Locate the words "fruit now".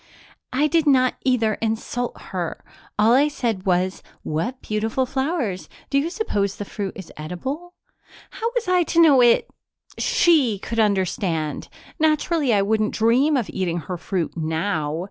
13.99-14.97